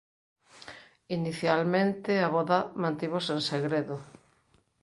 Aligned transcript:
Inicialmente 1.17 2.11
a 2.19 2.27
voda 2.35 2.59
mantívose 2.83 3.31
en 3.37 3.41
segredo. 3.51 3.95